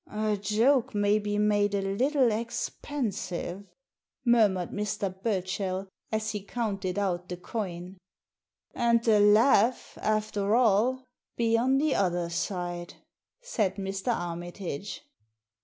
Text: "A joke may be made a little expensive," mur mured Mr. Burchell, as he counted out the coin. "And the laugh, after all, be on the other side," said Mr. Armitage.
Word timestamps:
"A 0.11 0.35
joke 0.35 0.95
may 0.95 1.19
be 1.19 1.37
made 1.37 1.75
a 1.75 1.81
little 1.95 2.31
expensive," 2.31 3.67
mur 4.25 4.49
mured 4.49 4.71
Mr. 4.71 5.13
Burchell, 5.21 5.89
as 6.11 6.31
he 6.31 6.41
counted 6.41 6.97
out 6.97 7.29
the 7.29 7.37
coin. 7.37 7.99
"And 8.73 9.03
the 9.03 9.19
laugh, 9.19 9.99
after 10.01 10.55
all, 10.55 11.03
be 11.37 11.55
on 11.55 11.77
the 11.77 11.93
other 11.93 12.31
side," 12.31 12.95
said 13.43 13.75
Mr. 13.75 14.11
Armitage. 14.11 15.03